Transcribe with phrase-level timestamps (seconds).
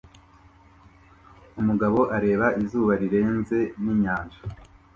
[1.59, 4.39] Umugabo areba izuba rirenze ninyanja